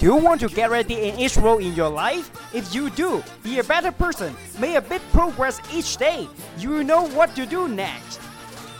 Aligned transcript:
Do 0.00 0.06
you 0.06 0.16
want 0.16 0.40
to 0.40 0.48
get 0.48 0.70
ready 0.70 0.94
in 0.94 1.18
each 1.18 1.36
role 1.36 1.58
in 1.58 1.74
your 1.74 1.90
life? 1.90 2.30
If 2.54 2.74
you 2.74 2.88
do, 2.88 3.22
be 3.42 3.58
a 3.58 3.64
better 3.64 3.92
person, 3.92 4.34
make 4.58 4.74
a 4.74 4.80
bit 4.80 5.02
progress 5.12 5.60
each 5.74 5.98
day. 5.98 6.26
You 6.56 6.82
know 6.82 7.06
what 7.08 7.36
to 7.36 7.44
do 7.44 7.68
next. 7.68 8.18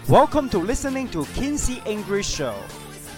Welcome 0.08 0.48
to 0.48 0.58
listening 0.58 1.10
to 1.10 1.24
KinCee 1.36 1.86
English 1.86 2.26
Show. 2.26 2.54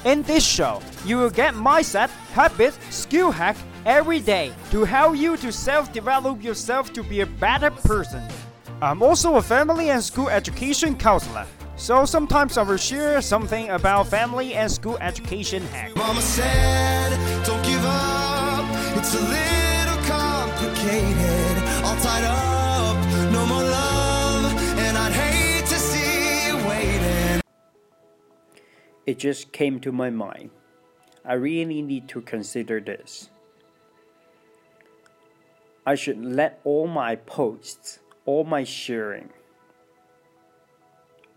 In 0.05 0.23
this 0.23 0.45
show, 0.45 0.83
you 1.05 1.17
will 1.19 1.31
get 1.31 1.55
mindset, 1.55 2.09
habit, 2.35 2.77
skill 2.91 3.31
hack 3.31 3.57
every 3.87 4.19
day 4.19 4.53
to 4.73 4.83
help 4.83 5.17
you 5.17 5.37
to 5.37 5.53
self-develop 5.53 6.43
yourself 6.43 6.93
to 6.95 7.05
be 7.05 7.21
a 7.21 7.27
better 7.27 7.71
person. 7.71 8.25
I'm 8.81 9.01
also 9.01 9.37
a 9.37 9.43
family 9.43 9.91
and 9.91 10.03
school 10.03 10.29
education 10.29 10.97
counselor. 10.97 11.47
So 11.77 12.05
sometimes 12.05 12.59
I 12.59 12.63
will 12.63 12.79
share 12.79 13.23
something 13.23 13.71
about 13.71 14.09
family 14.09 14.55
and 14.55 14.71
school 14.71 14.99
education 15.01 15.63
hack. 15.67 15.93
It's 19.05 19.15
a 19.15 19.19
little 19.19 20.01
complicated. 20.05 21.59
All 21.83 21.97
tied 21.97 22.23
up, 22.23 23.33
no 23.33 23.45
more 23.47 23.65
love. 23.65 24.55
And 24.79 24.97
I'd 24.97 25.13
hate 25.13 25.67
to 25.67 25.75
see 25.75 26.47
you 26.47 26.69
waiting. 26.69 27.43
It 29.05 29.19
just 29.19 29.51
came 29.51 29.81
to 29.81 29.91
my 29.91 30.11
mind. 30.11 30.51
I 31.25 31.33
really 31.33 31.83
need 31.83 32.07
to 32.11 32.21
consider 32.21 32.79
this. 32.79 33.29
I 35.85 35.97
should 35.97 36.25
let 36.25 36.61
all 36.63 36.87
my 36.87 37.17
posts, 37.17 37.99
all 38.25 38.45
my 38.45 38.63
sharing, 38.63 39.31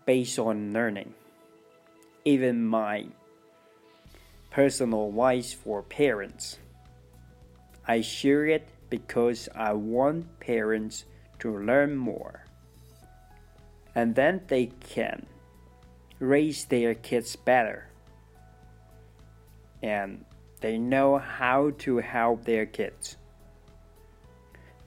based 0.04 0.38
on 0.38 0.72
learning. 0.72 1.14
Even 2.24 2.64
my 2.64 3.06
personal 4.52 5.08
advice 5.08 5.52
for 5.52 5.82
parents. 5.82 6.58
I 7.88 8.00
share 8.00 8.46
it 8.46 8.68
because 8.90 9.48
I 9.54 9.72
want 9.72 10.40
parents 10.40 11.04
to 11.40 11.56
learn 11.58 11.96
more. 11.96 12.44
And 13.94 14.14
then 14.14 14.42
they 14.48 14.66
can 14.90 15.26
raise 16.18 16.64
their 16.64 16.94
kids 16.94 17.36
better. 17.36 17.88
And 19.82 20.24
they 20.60 20.78
know 20.78 21.18
how 21.18 21.70
to 21.78 21.98
help 21.98 22.44
their 22.44 22.66
kids. 22.66 23.16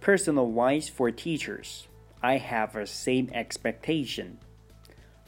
Personal 0.02 0.48
wise, 0.48 0.90
for 0.90 1.12
teachers. 1.12 1.88
I 2.22 2.38
have 2.38 2.74
the 2.74 2.86
same 2.86 3.30
expectation. 3.34 4.40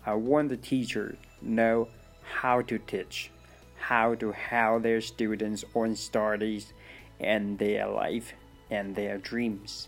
I 0.05 0.13
want 0.15 0.49
the 0.49 0.57
teacher 0.57 1.15
know 1.41 1.87
how 2.23 2.61
to 2.63 2.77
teach, 2.79 3.31
how 3.77 4.15
to 4.15 4.31
help 4.31 4.83
their 4.83 5.01
students 5.01 5.63
on 5.73 5.95
studies 5.95 6.73
and 7.21 7.57
their 7.59 7.87
life 7.87 8.33
and 8.69 8.95
their 8.95 9.17
dreams. 9.17 9.87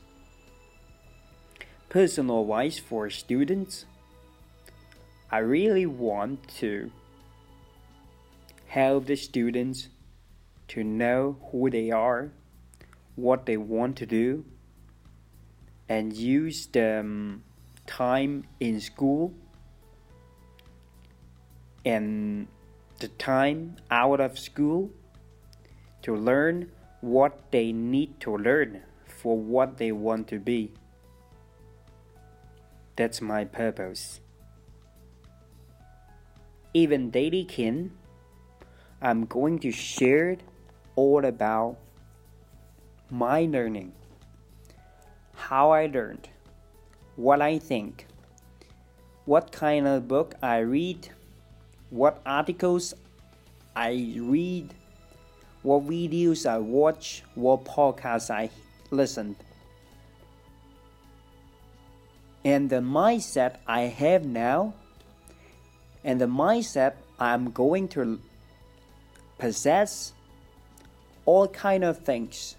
Personal 1.90 2.42
advice 2.42 2.80
for 2.80 3.10
students. 3.10 3.86
I 5.32 5.40
really 5.40 5.86
want 5.86 6.48
to 6.60 6.92
help 8.68 9.08
the 9.08 9.16
students 9.16 9.90
to 10.70 10.84
know 10.84 11.38
who 11.52 11.70
they 11.70 11.92
are, 11.92 12.32
what 13.16 13.46
they 13.46 13.58
want 13.58 13.98
to 13.98 14.06
do, 14.06 14.46
and 15.90 16.14
use 16.14 16.68
the 16.68 17.00
um, 17.00 17.44
time 17.86 18.46
in 18.60 18.80
school 18.80 19.34
and 21.86 22.48
the 23.00 23.08
time 23.10 23.76
out 23.92 24.20
of 24.20 24.40
school 24.40 24.90
to 26.02 26.16
learn 26.16 26.72
what 27.04 27.52
they 27.52 27.74
need 27.74 28.18
to 28.22 28.38
learn 28.38 28.82
for 29.06 29.38
what 29.38 29.78
they 29.78 29.92
want 29.92 30.28
to 30.30 30.40
be. 30.40 30.72
That's 32.96 33.20
my 33.20 33.44
purpose. 33.44 34.22
Even 36.74 37.10
Daily 37.12 37.44
Kin, 37.44 37.92
I'm 39.02 39.26
going 39.26 39.60
to 39.60 39.72
share 39.72 40.38
all 40.96 41.26
about 41.26 41.76
my 43.12 43.42
learning, 43.52 43.92
how 45.36 45.72
I 45.72 45.88
learned, 45.88 46.30
what 47.18 47.42
I 47.42 47.60
think, 47.60 48.08
what 49.26 49.52
kind 49.52 49.88
of 49.88 50.08
book 50.08 50.36
I 50.42 50.60
read 50.60 51.10
what 51.94 52.20
articles 52.26 52.96
I 53.76 54.18
read, 54.18 54.74
what 55.64 55.88
videos 55.88 56.46
I 56.46 56.58
watch, 56.60 57.24
what 57.36 57.64
podcasts 57.64 58.30
I 58.30 58.50
listened. 58.92 59.36
And 62.46 62.70
the 62.70 62.82
mindset 62.82 63.56
I 63.66 63.82
have 63.82 64.26
now, 64.26 64.74
and 66.04 66.20
the 66.20 66.26
mindset 66.26 66.96
I'm 67.18 67.52
going 67.52 67.88
to 67.90 68.20
possess, 69.38 70.14
all 71.26 71.48
kind 71.48 71.86
of 71.86 72.00
things, 72.00 72.58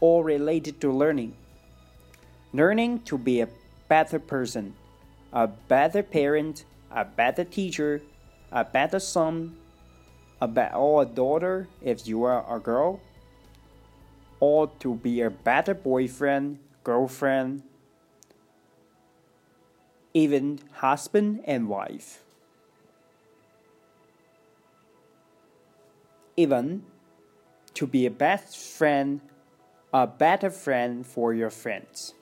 all 0.00 0.24
related 0.24 0.80
to 0.80 0.90
learning. 0.90 1.36
Learning 2.54 3.00
to 3.00 3.18
be 3.18 3.40
a 3.40 3.48
better 3.88 4.18
person, 4.18 4.74
a 5.32 5.46
better 5.46 6.02
parent, 6.02 6.64
a 6.90 7.04
better 7.04 7.44
teacher, 7.44 8.00
a 8.50 8.64
better 8.64 9.00
son, 9.00 9.56
a 10.44 10.48
be- 10.48 10.76
or 10.76 11.02
a 11.02 11.06
daughter 11.06 11.66
if 11.82 12.06
you 12.06 12.22
are 12.24 12.44
a 12.54 12.60
girl, 12.60 13.00
or 14.40 14.70
to 14.78 14.94
be 14.94 15.22
a 15.22 15.30
better 15.30 15.72
boyfriend, 15.72 16.58
girlfriend, 16.84 17.62
even 20.12 20.60
husband 20.84 21.40
and 21.46 21.68
wife. 21.68 22.22
Even 26.36 26.84
to 27.72 27.86
be 27.86 28.04
a 28.04 28.10
best 28.10 28.58
friend, 28.58 29.20
a 29.94 30.06
better 30.06 30.50
friend 30.50 31.06
for 31.06 31.32
your 31.32 31.50
friends. 31.50 32.12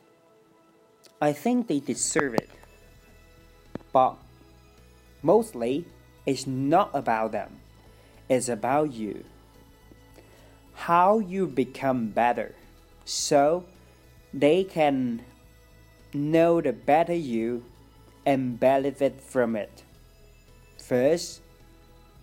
I 1.21 1.33
think 1.33 1.67
they 1.67 1.81
deserve 1.81 2.35
it. 2.35 2.51
But 3.93 4.15
mostly 5.23 5.87
it's 6.25 6.47
not 6.47 6.91
about 6.95 7.33
them, 7.33 7.62
it's 8.29 8.49
about 8.49 8.93
you. 8.93 9.25
How 10.75 11.19
you 11.19 11.47
become 11.47 12.09
better 12.09 12.55
so 13.05 13.65
they 14.33 14.65
can 14.65 15.25
know 16.15 16.61
the 16.61 16.73
better 16.73 17.15
you 17.15 17.65
and 18.25 18.59
benefit 18.59 19.21
from 19.21 19.57
it. 19.57 19.83
First, 20.79 21.43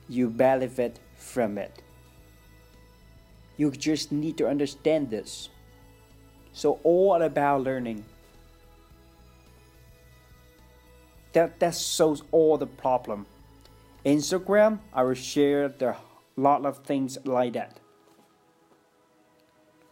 you 0.07 0.29
benefit 0.29 0.99
from 1.15 1.57
it. 1.57 1.81
You 3.57 3.71
just 3.71 4.11
need 4.11 4.37
to 4.37 4.47
understand 4.47 5.09
this. 5.09 5.49
So 6.53 6.79
all 6.83 7.21
about 7.21 7.63
learning. 7.63 8.05
That 11.33 11.59
that 11.59 11.75
solves 11.75 12.23
all 12.31 12.57
the 12.57 12.67
problem. 12.67 13.25
Instagram, 14.05 14.79
I 14.93 15.03
will 15.03 15.13
share 15.13 15.67
the 15.67 15.95
lot 16.35 16.65
of 16.65 16.85
things 16.85 17.17
like 17.25 17.53
that. 17.53 17.79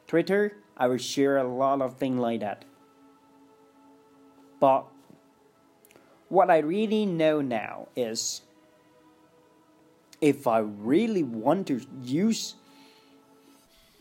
Twitter, 0.07 0.57
I 0.77 0.87
will 0.87 0.97
share 0.97 1.37
a 1.37 1.43
lot 1.43 1.81
of 1.81 1.97
things 1.97 2.19
like 2.19 2.39
that. 2.39 2.63
But 4.59 4.85
what 6.29 6.49
I 6.49 6.59
really 6.59 7.05
know 7.05 7.41
now 7.41 7.89
is 7.95 8.41
if 10.21 10.47
I 10.47 10.59
really 10.59 11.23
want 11.23 11.67
to 11.67 11.81
use 12.01 12.55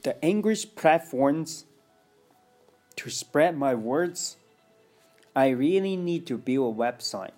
the 0.03 0.21
English 0.23 0.75
platforms 0.77 1.65
to 2.95 3.11
spread 3.11 3.59
my 3.59 3.75
words, 3.75 4.37
I 5.35 5.49
really 5.49 5.97
need 5.97 6.27
to 6.29 6.39
build 6.39 6.75
a 6.75 6.79
website. 6.79 7.33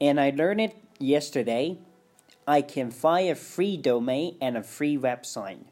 And 0.00 0.18
I 0.20 0.30
learned 0.30 0.60
it 0.60 0.76
yesterday. 0.98 1.78
I 2.46 2.62
can 2.62 2.90
find 2.90 3.30
a 3.30 3.34
free 3.34 3.76
domain 3.76 4.36
and 4.40 4.56
a 4.56 4.62
free 4.62 4.96
website. 4.96 5.64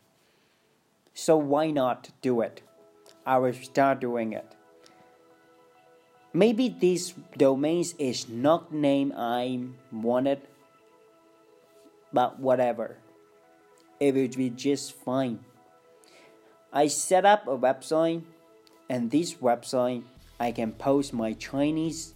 So 1.14 1.36
why 1.36 1.70
not 1.70 2.10
do 2.20 2.42
it? 2.42 2.62
I 3.26 3.38
will 3.38 3.54
start 3.54 4.00
doing 4.00 4.32
it. 4.32 4.54
Maybe 6.32 6.68
this 6.68 7.14
domains 7.36 7.94
is 7.98 8.28
not 8.28 8.72
name 8.72 9.12
I 9.16 9.60
wanted, 9.90 10.42
but 12.12 12.38
whatever. 12.38 12.98
It 13.98 14.14
will 14.14 14.28
be 14.28 14.50
just 14.50 14.92
fine. 14.92 15.40
I 16.72 16.86
set 16.86 17.24
up 17.24 17.48
a 17.48 17.56
website, 17.56 18.22
and 18.88 19.10
this 19.10 19.34
website 19.34 20.04
I 20.38 20.52
can 20.52 20.72
post 20.72 21.12
my 21.12 21.32
Chinese 21.32 22.14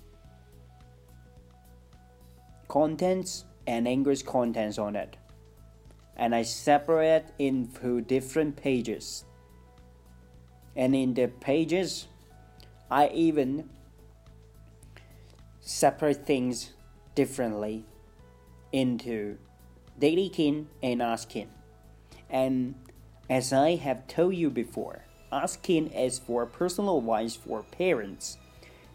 contents 2.73 3.45
and 3.67 3.87
English 3.87 4.23
contents 4.23 4.79
on 4.79 4.97
it. 4.97 5.19
and 6.17 6.35
I 6.35 6.43
separate 6.43 7.27
into 7.39 8.01
different 8.01 8.57
pages. 8.57 9.25
And 10.77 10.95
in 10.95 11.15
the 11.15 11.29
pages, 11.29 12.07
I 12.91 13.09
even 13.09 13.69
separate 15.61 16.27
things 16.27 16.73
differently 17.15 17.85
into 18.73 19.39
daily 19.99 20.29
kin 20.29 20.69
and 20.83 21.03
ask 21.03 21.29
kin. 21.29 21.49
And 22.31 22.75
as 23.29 23.53
I 23.53 23.77
have 23.77 24.07
told 24.07 24.35
you 24.35 24.51
before, 24.51 25.05
ask 25.31 25.63
kin 25.63 25.89
is 25.89 26.19
for 26.19 26.47
personal 26.47 26.99
advice 26.99 27.35
for 27.35 27.63
parents, 27.63 28.39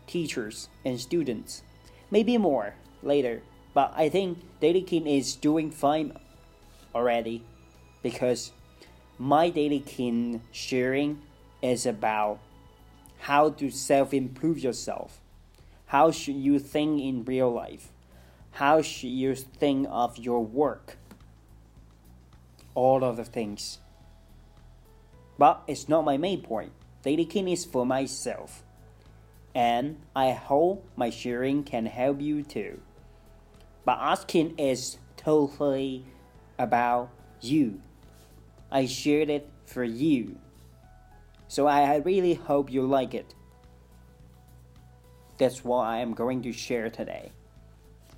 teachers, 0.08 0.70
and 0.86 1.00
students. 1.00 1.64
Maybe 2.10 2.38
more 2.38 2.76
later, 3.04 3.42
but 3.78 3.94
I 3.96 4.10
think 4.10 4.40
daily 4.60 4.82
kin 4.82 5.06
is 5.06 5.36
doing 5.36 5.70
fine 5.70 6.18
already 6.96 7.44
because 8.02 8.52
my 9.20 9.52
daily 9.52 9.82
kin 9.82 10.42
sharing 10.52 11.22
is 11.62 11.86
about 11.86 12.40
how 13.30 13.52
to 13.52 13.70
self 13.70 14.16
improve 14.16 14.58
yourself. 14.58 15.22
How 15.94 16.10
should 16.10 16.38
you 16.38 16.58
think 16.58 17.04
in 17.04 17.24
real 17.24 17.54
life? 17.54 17.90
How 18.54 18.82
should 18.82 19.12
you 19.12 19.36
think 19.36 19.86
of 19.92 20.18
your 20.18 20.44
work? 20.44 20.98
All 22.74 23.04
of 23.04 23.16
the 23.16 23.26
things. 23.26 23.78
But 25.38 25.62
it's 25.68 25.88
not 25.88 26.04
my 26.04 26.18
main 26.18 26.42
point. 26.42 26.72
Daily 27.04 27.26
kin 27.26 27.48
is 27.48 27.64
for 27.64 27.86
myself. 27.86 28.64
And 29.54 30.02
I 30.16 30.32
hope 30.32 30.84
my 30.96 31.12
sharing 31.12 31.64
can 31.64 31.86
help 31.86 32.20
you 32.20 32.42
too. 32.42 32.82
But 33.88 34.00
ask 34.02 34.28
kin 34.28 34.54
is 34.58 34.98
totally 35.16 36.04
about 36.60 37.10
you. 37.40 37.80
I 38.70 38.86
shared 38.86 39.30
it 39.30 39.50
for 39.64 39.86
you. 39.86 40.40
So 41.48 41.68
I 41.68 41.96
really 41.96 42.34
hope 42.34 42.70
you 42.70 42.86
like 42.86 43.14
it. 43.14 43.34
That's 45.38 45.64
what 45.64 45.86
I 45.86 46.00
am 46.00 46.14
going 46.14 46.42
to 46.42 46.52
share 46.52 46.90
today. 46.90 47.32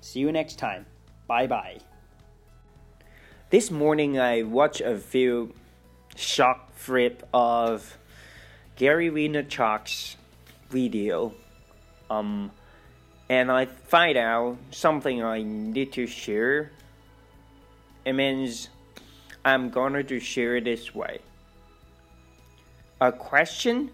See 0.00 0.18
you 0.18 0.32
next 0.32 0.58
time. 0.58 0.86
Bye 1.28 1.46
bye. 1.46 1.78
This 3.50 3.70
morning 3.70 4.18
I 4.18 4.42
watched 4.42 4.80
a 4.80 4.98
few 4.98 5.54
shock 6.16 6.74
flip 6.74 7.28
of 7.32 7.96
Gary 8.74 9.08
Vaynerchuk's 9.08 10.16
video. 10.68 11.32
Um, 12.10 12.50
and 13.30 13.48
I 13.48 13.66
find 13.66 14.18
out 14.18 14.56
something 14.72 15.22
I 15.22 15.44
need 15.44 15.92
to 15.92 16.08
share. 16.08 16.72
It 18.04 18.12
means 18.14 18.68
I'm 19.44 19.70
going 19.70 20.04
to 20.04 20.18
share 20.18 20.56
it 20.56 20.64
this 20.64 20.92
way. 20.92 21.20
A 23.00 23.12
question 23.12 23.92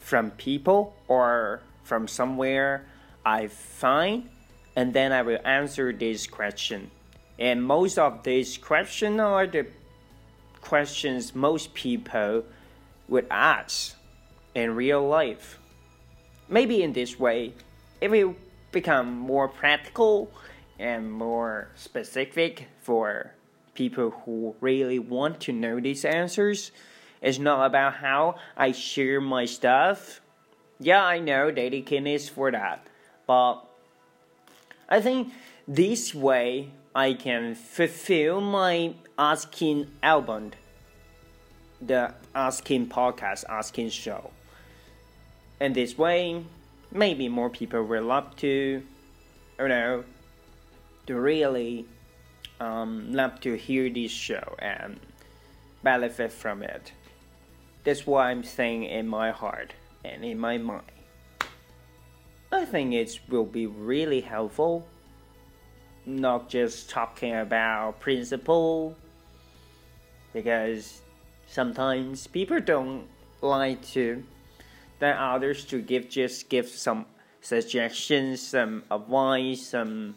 from 0.00 0.32
people 0.32 0.94
or 1.08 1.62
from 1.82 2.06
somewhere 2.06 2.84
I 3.24 3.46
find, 3.46 4.28
and 4.76 4.92
then 4.92 5.12
I 5.12 5.22
will 5.22 5.40
answer 5.46 5.90
this 5.90 6.26
question. 6.26 6.90
And 7.38 7.64
most 7.64 7.98
of 7.98 8.22
these 8.22 8.58
questions 8.58 9.18
are 9.18 9.46
the 9.46 9.66
questions 10.60 11.34
most 11.34 11.72
people 11.72 12.44
would 13.08 13.26
ask 13.30 13.96
in 14.54 14.74
real 14.76 15.08
life. 15.08 15.58
Maybe 16.50 16.82
in 16.82 16.92
this 16.92 17.18
way, 17.18 17.54
it 18.02 18.10
will 18.10 18.36
become 18.72 19.18
more 19.18 19.48
practical 19.48 20.30
and 20.78 21.10
more 21.12 21.68
specific 21.74 22.68
for 22.80 23.32
people 23.74 24.10
who 24.10 24.54
really 24.60 24.98
want 24.98 25.40
to 25.40 25.52
know 25.52 25.80
these 25.80 26.04
answers. 26.04 26.72
It's 27.20 27.38
not 27.38 27.64
about 27.64 27.94
how 27.94 28.36
I 28.56 28.72
share 28.72 29.20
my 29.20 29.44
stuff. 29.44 30.20
Yeah, 30.78 31.04
I 31.04 31.18
know 31.18 31.50
Daily 31.50 31.82
Kin 31.82 32.06
is 32.06 32.28
for 32.28 32.50
that. 32.52 32.86
But 33.26 33.64
I 34.88 35.00
think 35.00 35.32
this 35.66 36.14
way 36.14 36.70
I 36.94 37.14
can 37.14 37.54
fulfill 37.54 38.40
my 38.40 38.94
ask 39.18 39.50
kin 39.50 39.90
album, 40.02 40.52
the 41.80 42.14
ask 42.34 42.64
kin 42.64 42.86
podcast, 42.88 43.44
ask 43.48 43.74
kin 43.74 43.90
show. 43.90 44.30
And 45.60 45.74
this 45.74 45.98
way, 45.98 46.44
maybe 46.90 47.28
more 47.28 47.50
people 47.50 47.82
will 47.82 48.04
love 48.04 48.36
to, 48.36 48.82
you 49.58 49.68
know, 49.68 50.04
to 51.06 51.20
really 51.20 51.86
um, 52.60 53.12
love 53.12 53.40
to 53.40 53.54
hear 53.56 53.90
this 53.90 54.10
show 54.10 54.56
and 54.58 55.00
benefit 55.82 56.32
from 56.32 56.62
it. 56.62 56.92
That's 57.84 58.06
what 58.06 58.26
I'm 58.26 58.42
saying 58.42 58.84
in 58.84 59.08
my 59.08 59.30
heart 59.30 59.74
and 60.04 60.24
in 60.24 60.38
my 60.38 60.58
mind. 60.58 60.82
I 62.50 62.64
think 62.64 62.94
it 62.94 63.20
will 63.28 63.44
be 63.44 63.66
really 63.66 64.20
helpful, 64.20 64.86
not 66.06 66.48
just 66.48 66.88
talking 66.88 67.34
about 67.34 68.00
principle, 68.00 68.96
because 70.32 71.02
sometimes 71.46 72.26
people 72.26 72.60
don't 72.60 73.06
like 73.42 73.82
to 73.88 74.24
than 74.98 75.16
others 75.16 75.64
to 75.66 75.80
give 75.80 76.08
just 76.08 76.48
give 76.48 76.68
some 76.68 77.06
suggestions, 77.40 78.40
some 78.40 78.82
advice, 78.90 79.66
some 79.68 80.16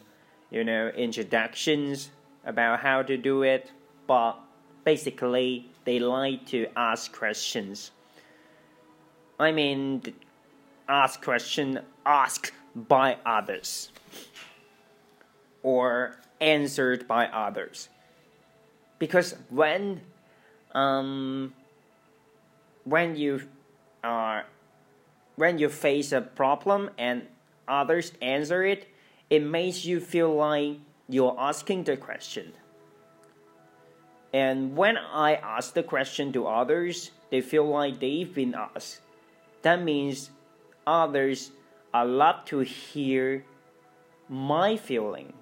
you 0.50 0.64
know 0.64 0.90
introductions 0.90 2.10
about 2.46 2.80
how 2.80 3.02
to 3.02 3.18
do 3.18 3.44
it, 3.44 3.72
but 4.08 4.34
basically 4.84 5.70
they 5.86 6.00
like 6.00 6.46
to 6.48 6.68
ask 6.76 7.14
questions. 7.14 7.92
I 9.40 9.52
mean, 9.52 10.04
ask 10.88 11.22
question 11.22 11.80
asked 12.06 12.52
by 12.76 13.18
others 13.26 13.92
or 15.64 16.18
answered 16.40 17.08
by 17.08 17.28
others. 17.28 17.90
Because 19.00 19.36
when 19.50 20.02
um, 20.74 21.54
when 22.84 23.16
you 23.16 23.42
are 24.04 24.46
when 25.36 25.58
you 25.58 25.70
face 25.70 26.12
a 26.12 26.22
problem 26.22 26.90
and 26.98 27.28
others 27.68 28.14
answer 28.22 28.64
it, 28.64 28.88
it 29.30 29.44
makes 29.44 29.86
you 29.86 30.00
feel 30.00 30.34
like 30.36 30.78
you're 31.08 31.36
asking 31.40 31.84
the 31.84 31.98
question. 31.98 32.54
And 34.34 34.76
when 34.78 34.98
I 34.98 35.36
ask 35.36 35.74
the 35.74 35.84
question 35.84 36.32
to 36.34 36.48
others, 36.48 37.12
they 37.30 37.42
feel 37.42 37.66
like 37.66 38.00
they've 38.00 38.34
been 38.34 38.56
asked. 38.56 39.02
That 39.62 39.84
means 39.84 40.32
others 40.88 41.52
are 41.94 42.06
love 42.06 42.46
to 42.46 42.60
hear 42.60 43.46
my 44.30 44.78
feeling. 44.78 45.34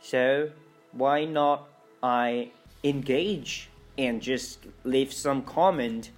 So 0.00 0.50
why 0.92 1.24
not 1.24 1.68
I 2.02 2.52
engage 2.84 3.68
and 3.98 4.22
just 4.22 4.66
leave 4.84 5.12
some 5.12 5.42
comment 5.42 6.10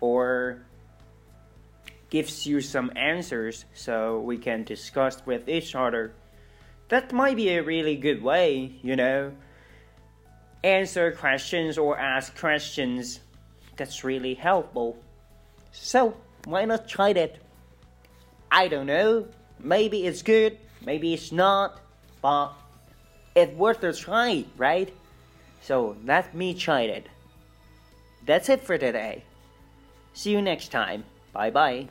or 0.00 0.62
gives 2.10 2.46
you 2.46 2.60
some 2.60 2.90
answers 2.96 3.64
so 3.74 4.20
we 4.20 4.38
can 4.38 4.64
discuss 4.64 5.24
with 5.26 5.48
each 5.48 5.74
other. 5.74 6.12
That 6.88 7.12
might 7.12 7.36
be 7.36 7.50
a 7.50 7.62
really 7.62 7.96
good 7.96 8.22
way, 8.22 8.72
you 8.82 8.96
know. 8.96 9.32
Answer 10.64 11.12
questions 11.12 11.76
or 11.76 11.98
ask 11.98 12.36
questions. 12.38 13.20
That's 13.76 14.04
really 14.04 14.34
helpful. 14.34 14.96
So, 15.72 16.16
why 16.46 16.64
not 16.64 16.88
try 16.88 17.12
that? 17.12 17.36
I 18.50 18.68
don't 18.68 18.86
know. 18.86 19.28
Maybe 19.60 20.06
it's 20.06 20.22
good, 20.22 20.56
maybe 20.84 21.12
it's 21.12 21.30
not, 21.30 21.78
but 22.22 22.52
it's 23.34 23.52
worth 23.52 23.84
a 23.84 23.92
try, 23.92 24.46
right? 24.56 24.92
So, 25.60 25.96
let 26.04 26.34
me 26.34 26.54
try 26.54 26.82
it. 26.82 27.06
That's 28.24 28.48
it 28.48 28.62
for 28.62 28.78
today. 28.78 29.24
See 30.14 30.30
you 30.30 30.42
next 30.42 30.68
time. 30.68 31.04
Bye 31.32 31.50
bye. 31.50 31.88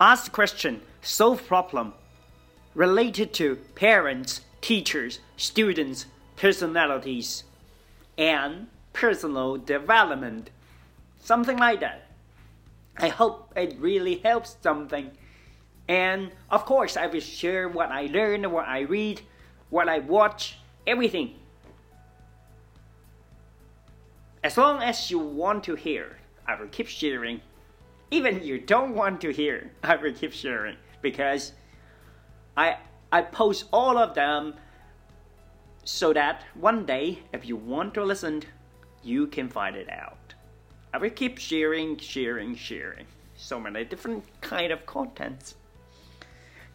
Ask 0.00 0.32
question, 0.32 0.80
solve 1.02 1.46
problem 1.46 1.94
related 2.74 3.32
to 3.34 3.56
parents, 3.74 4.42
teachers, 4.60 5.18
students, 5.36 6.06
personalities, 6.36 7.42
and 8.16 8.68
personal 8.92 9.56
development. 9.56 10.50
Something 11.20 11.58
like 11.58 11.80
that. 11.80 12.06
I 12.96 13.08
hope 13.08 13.52
it 13.56 13.76
really 13.78 14.16
helps 14.16 14.56
something. 14.62 15.10
And 15.88 16.30
of 16.50 16.64
course, 16.64 16.96
I 16.96 17.06
will 17.06 17.20
share 17.20 17.68
what 17.68 17.90
I 17.90 18.06
learn, 18.06 18.50
what 18.50 18.68
I 18.68 18.80
read, 18.80 19.22
what 19.70 19.88
I 19.88 19.98
watch, 20.00 20.58
everything. 20.86 21.34
As 24.44 24.56
long 24.56 24.82
as 24.82 25.10
you 25.10 25.18
want 25.18 25.64
to 25.64 25.74
hear, 25.74 26.18
I 26.46 26.58
will 26.60 26.68
keep 26.68 26.86
sharing. 26.86 27.40
Even 28.10 28.42
you 28.42 28.58
don't 28.58 28.94
want 28.94 29.20
to 29.20 29.32
hear, 29.32 29.70
I 29.82 29.96
will 29.96 30.12
keep 30.12 30.32
sharing 30.32 30.76
because 31.02 31.52
I 32.56 32.78
I 33.12 33.22
post 33.22 33.66
all 33.72 33.96
of 33.96 34.14
them 34.14 34.54
so 35.84 36.12
that 36.12 36.44
one 36.54 36.84
day, 36.84 37.20
if 37.32 37.46
you 37.46 37.56
want 37.56 37.94
to 37.94 38.04
listen, 38.04 38.42
you 39.02 39.26
can 39.26 39.48
find 39.48 39.74
it 39.74 39.88
out. 39.90 40.34
I 40.92 40.98
will 40.98 41.10
keep 41.10 41.38
sharing, 41.38 41.96
sharing, 41.96 42.54
sharing. 42.54 43.06
So 43.36 43.58
many 43.60 43.84
different 43.84 44.24
kind 44.40 44.72
of 44.72 44.84
contents, 44.84 45.54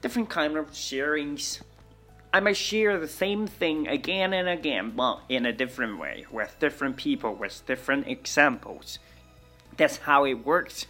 different 0.01 0.29
kind 0.29 0.57
of 0.57 0.71
sharings. 0.71 1.61
I 2.33 2.39
might 2.39 2.57
share 2.57 2.99
the 2.99 3.07
same 3.07 3.45
thing 3.45 3.87
again 3.87 4.33
and 4.33 4.47
again, 4.49 4.93
but 4.95 5.21
in 5.29 5.45
a 5.45 5.53
different 5.53 5.99
way, 5.99 6.25
with 6.31 6.57
different 6.59 6.97
people, 6.97 7.35
with 7.35 7.63
different 7.67 8.07
examples. 8.07 8.97
That's 9.77 9.97
how 9.97 10.25
it 10.25 10.45
works. 10.45 10.87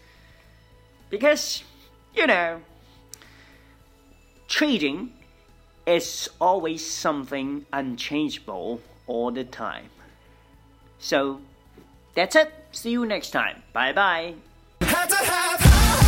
Because, 1.14 1.64
you 2.16 2.26
know, 2.26 2.60
trading 4.48 5.14
is 5.86 6.28
always 6.42 6.84
something 6.84 7.68
unchangeable 7.72 8.82
all 9.06 9.30
the 9.30 9.44
time. 9.44 9.92
So, 10.98 11.40
that's 12.16 12.36
it. 12.36 12.52
See 12.72 12.90
you 12.90 13.06
next 13.06 13.30
time. 13.30 13.62
Bye 13.74 13.94
bye. 13.94 14.34
Had 14.82 15.10
to 15.10 15.16
have 15.18 15.60
high 15.62 16.00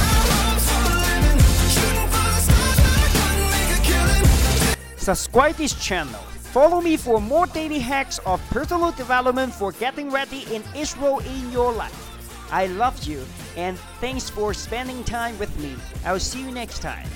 hopes 0.42 0.72
for 0.74 0.82
a 0.82 0.98
living. 1.06 1.38
Shooting 1.70 2.10
for 2.10 2.26
the 2.26 2.42
stars, 2.42 2.78
but 2.82 2.98
I 2.98 3.10
couldn't 3.14 3.50
make 3.54 3.78
a 3.78 3.82
killing. 3.86 4.98
Subscribe 4.98 5.56
this 5.56 5.76
channel. 5.76 6.22
Follow 6.50 6.82
me 6.82 6.98
for 6.98 7.22
more 7.22 7.46
daily 7.46 7.78
hacks 7.78 8.18
of 8.26 8.42
personal 8.50 8.92
development 8.94 9.54
for 9.54 9.72
getting 9.74 10.10
ready 10.10 10.48
in 10.52 10.64
each 10.76 10.98
role 10.98 11.20
in 11.20 11.52
your 11.52 11.72
life. 11.72 12.50
I 12.52 12.66
love 12.66 13.04
you 13.04 13.24
and 13.58 13.78
thanks 14.00 14.30
for 14.30 14.54
spending 14.54 15.04
time 15.04 15.38
with 15.40 15.58
me. 15.60 15.76
I'll 16.06 16.20
see 16.20 16.42
you 16.42 16.52
next 16.52 16.80
time. 16.80 17.08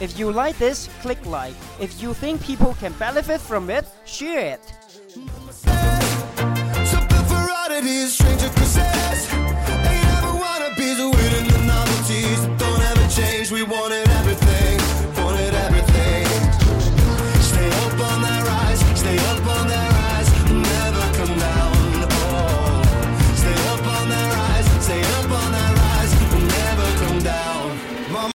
If 0.00 0.18
you 0.18 0.32
like 0.32 0.58
this, 0.58 0.88
click 1.00 1.24
like. 1.26 1.54
If 1.80 2.02
you 2.02 2.14
think 2.14 2.42
people 2.42 2.74
can 2.74 2.92
benefit 2.94 3.40
from 3.40 3.70
it, 3.70 3.86
share 4.04 4.54
it. 4.54 6.01